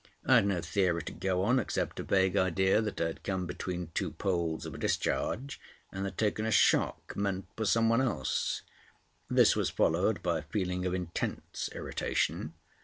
I 0.25 0.37
had 0.37 0.47
no 0.47 0.61
theory 0.61 1.03
to 1.03 1.11
go 1.13 1.43
on, 1.43 1.59
except 1.59 1.99
a 1.99 2.03
vague 2.03 2.35
idea 2.35 2.81
that 2.81 2.99
I 2.99 3.05
had 3.05 3.21
come 3.23 3.45
between 3.45 3.91
two 3.93 4.09
poles 4.09 4.65
of 4.65 4.73
a 4.73 4.79
discharge, 4.79 5.61
and 5.91 6.05
had 6.05 6.17
taken 6.17 6.43
a 6.43 6.49
shock 6.49 7.15
meant 7.15 7.45
for 7.55 7.65
some 7.65 7.87
one 7.87 8.01
else. 8.01 8.63
This 9.29 9.55
was 9.55 9.69
followed 9.69 10.23
by 10.23 10.39
a 10.39 10.51
feeling 10.51 10.87
of 10.87 10.95
intense 10.95 11.69
irritation. 11.75 12.55